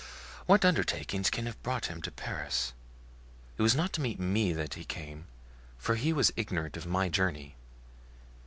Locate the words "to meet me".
3.93-4.51